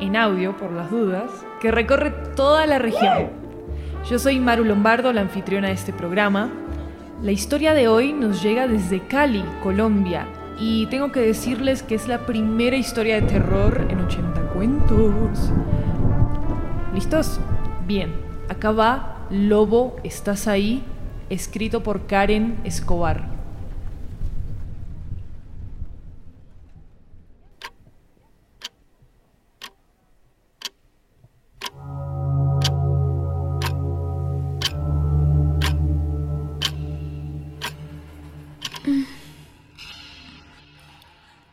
[0.00, 1.30] en audio, por las dudas,
[1.60, 3.30] que recorre toda la región.
[4.08, 6.50] Yo soy Maru Lombardo, la anfitriona de este programa.
[7.22, 10.26] La historia de hoy nos llega desde Cali, Colombia,
[10.58, 15.52] y tengo que decirles que es la primera historia de terror en 80 cuentos.
[16.94, 17.40] ¿Listos?
[17.86, 18.12] Bien,
[18.48, 20.82] acá va Lobo, ¿estás ahí?
[21.28, 23.37] Escrito por Karen Escobar.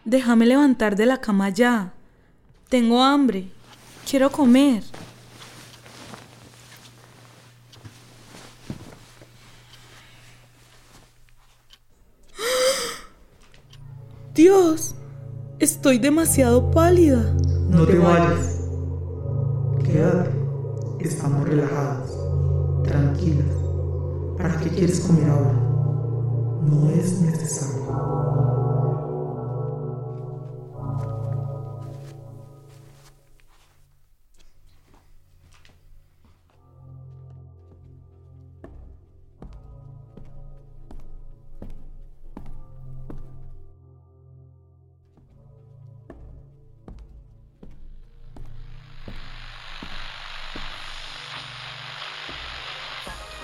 [0.06, 1.92] Déjame levantar de la cama ya.
[2.70, 3.50] Tengo hambre.
[4.08, 4.84] Quiero comer.
[14.36, 14.94] Dios,
[15.58, 17.34] estoy demasiado pálida.
[17.70, 18.62] No te vayas.
[19.84, 20.30] Quédate.
[21.00, 22.12] Estamos relajadas,
[22.84, 23.48] tranquilas.
[24.38, 25.54] ¿Para qué quieres comer ahora?
[26.62, 27.86] No es necesario.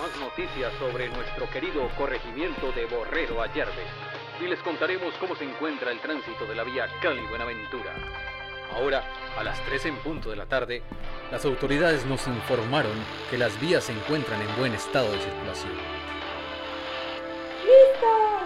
[0.02, 3.86] Más noticias sobre nuestro querido corregimiento de Borrero Ayerbe
[4.42, 7.94] y les contaremos cómo se encuentra el tránsito de la vía Cali-Buenaventura.
[8.74, 9.04] Ahora,
[9.38, 10.82] a las 3 en punto de la tarde,
[11.30, 12.94] las autoridades nos informaron
[13.30, 15.74] que las vías se encuentran en buen estado de circulación.
[17.64, 18.42] ¡Listo!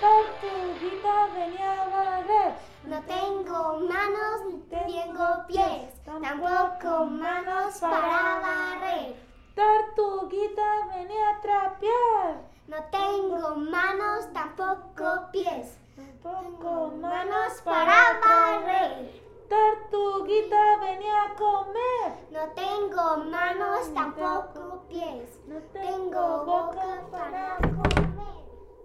[0.00, 2.52] Tortuguita venía a barrer.
[2.84, 9.29] No tengo manos ni tengo pies, tampoco manos para barrer.
[9.54, 12.50] Tortuguita venía a trapear.
[12.68, 19.20] No tengo manos, tampoco pies, Tampoco manos para barrer.
[19.48, 22.12] Tortuguita venía a comer.
[22.30, 28.44] No tengo manos, tampoco pies, No tengo boca para comer.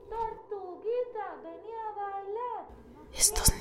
[0.09, 2.65] Tortuguita venía a bailar.
[3.13, 3.54] Estos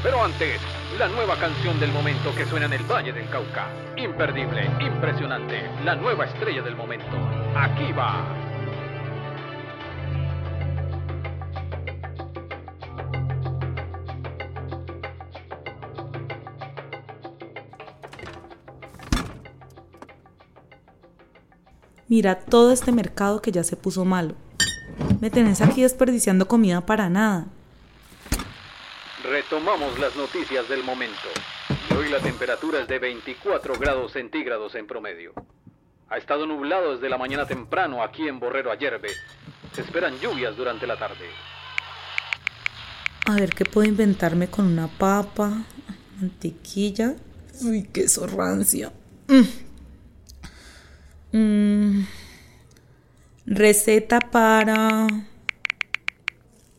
[0.00, 0.60] Pero antes,
[0.96, 3.66] la nueva canción del momento que suena en el Valle del Cauca.
[3.96, 7.16] Imperdible, impresionante, la nueva estrella del momento.
[7.56, 8.24] Aquí va.
[22.06, 24.34] Mira todo este mercado que ya se puso malo.
[25.20, 27.48] Me tenés aquí desperdiciando comida para nada.
[29.50, 31.26] Retomamos las noticias del momento.
[31.88, 35.32] Y hoy la temperatura es de 24 grados centígrados en promedio.
[36.10, 39.08] Ha estado nublado desde la mañana temprano aquí en Borrero Ayerbe.
[39.72, 41.30] Se esperan lluvias durante la tarde.
[43.24, 45.64] A ver qué puedo inventarme con una papa,
[46.20, 47.14] mantequilla.
[47.62, 48.92] Uy, queso rancio.
[49.28, 51.38] Mm.
[51.38, 52.06] Mm.
[53.46, 55.06] Receta para...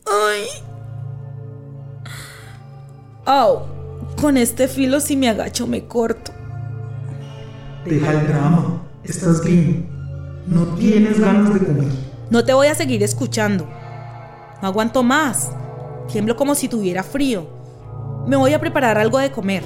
[0.06, 0.69] ¡Ay!
[3.32, 3.62] Au,
[4.20, 6.32] con este filo si me agacho me corto.
[7.84, 9.88] Deja el drama, estás bien.
[10.48, 11.92] No tienes ganas de comer.
[12.28, 13.68] No te voy a seguir escuchando.
[14.60, 15.52] No aguanto más.
[16.10, 17.46] Tiemblo como si tuviera frío.
[18.26, 19.62] Me voy a preparar algo de comer.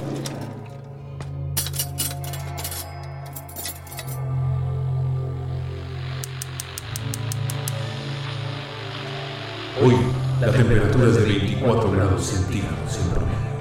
[9.83, 9.95] Hoy
[10.39, 13.54] la temperatura es de 24 grados centígrados en promedio.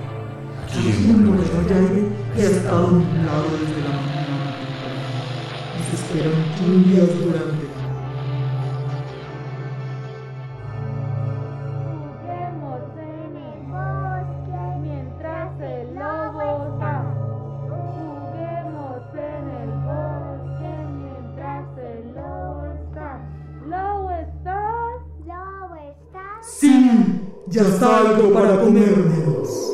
[0.76, 1.70] Un bolero York.
[1.70, 2.02] aire
[2.34, 4.58] que ha estado nublado desde la mañana.
[5.78, 7.70] Y se esperan lluvias durante la
[11.94, 13.44] Juguemos en el
[29.24, 29.73] bosque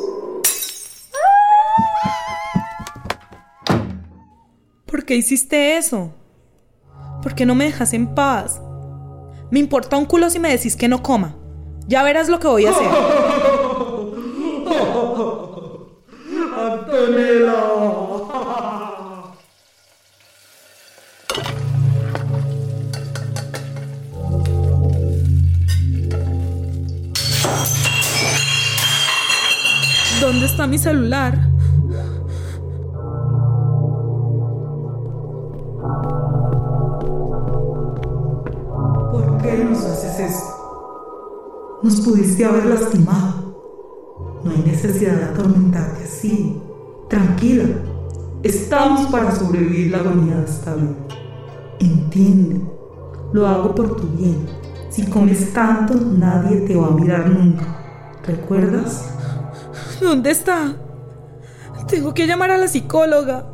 [5.11, 6.13] qué hiciste eso?
[7.21, 8.61] ¿Por qué no me dejas en paz?
[9.51, 11.35] Me importa un culo si me decís que no coma.
[11.89, 12.87] Ya verás lo que voy a hacer.
[16.57, 17.57] ¡Antonella!
[30.21, 31.50] ¿Dónde está mi celular?
[41.83, 43.41] Nos pudiste haber lastimado.
[44.45, 46.61] No hay necesidad de atormentarte así.
[47.09, 47.65] Tranquila.
[48.43, 50.95] Estamos para sobrevivir la agonía de esta vida.
[51.79, 52.61] Entiende.
[53.33, 54.47] Lo hago por tu bien.
[54.91, 57.65] Si comes tanto, nadie te va a mirar nunca.
[58.27, 59.11] ¿Recuerdas?
[60.01, 60.75] ¿Dónde está?
[61.87, 63.53] Tengo que llamar a la psicóloga.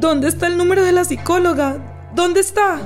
[0.00, 2.10] ¿Dónde está el número de la psicóloga?
[2.14, 2.78] ¿Dónde está?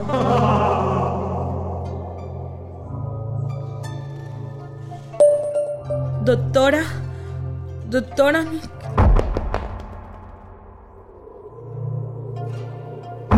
[6.26, 6.82] Doctora,
[7.88, 8.44] doctora,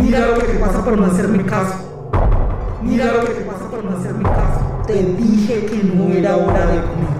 [0.01, 1.75] Mira lo que te pasa por no hacerme caso.
[2.81, 4.83] Mira lo que te pasa por no hacerme caso.
[4.87, 7.15] Te dije que no era hora de comer.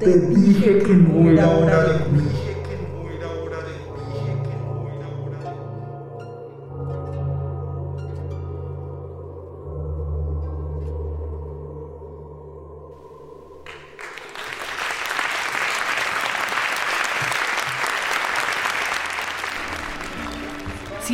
[0.00, 2.39] Te dije que no era hora de comer.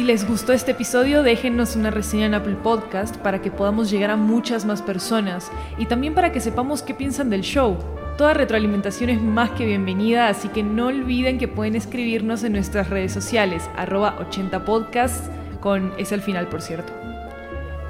[0.07, 4.17] Les gustó este episodio, déjennos una reseña en Apple Podcast para que podamos llegar a
[4.17, 7.77] muchas más personas y también para que sepamos qué piensan del show.
[8.17, 12.89] Toda retroalimentación es más que bienvenida, así que no olviden que pueden escribirnos en nuestras
[12.89, 16.93] redes sociales, arroba 80podcasts, con es al final por cierto.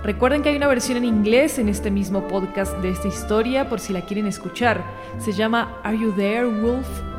[0.02, 3.78] Recuerden que hay una versión en inglés en este mismo podcast de esta historia por
[3.78, 4.82] si la quieren escuchar.
[5.18, 7.15] Se llama Are You There, Wolf?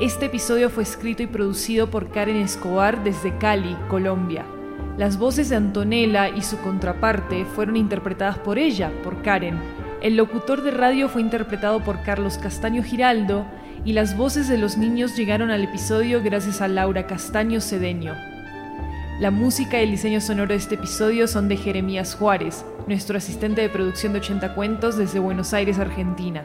[0.00, 4.44] Este episodio fue escrito y producido por Karen Escobar desde Cali, Colombia.
[4.96, 9.60] Las voces de Antonella y su contraparte fueron interpretadas por ella, por Karen.
[10.00, 13.46] El locutor de radio fue interpretado por Carlos Castaño Giraldo
[13.84, 18.14] y las voces de los niños llegaron al episodio gracias a Laura Castaño Cedeño.
[19.20, 23.60] La música y el diseño sonoro de este episodio son de Jeremías Juárez, nuestro asistente
[23.60, 26.44] de producción de 80 cuentos desde Buenos Aires, Argentina.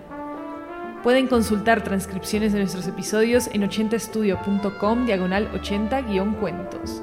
[1.07, 7.01] Pueden consultar transcripciones de nuestros episodios en 80estudio.com diagonal 80-cuentos.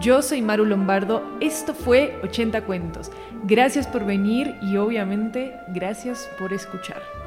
[0.00, 3.12] Yo soy Maru Lombardo, esto fue 80 cuentos.
[3.44, 7.23] Gracias por venir y obviamente gracias por escuchar.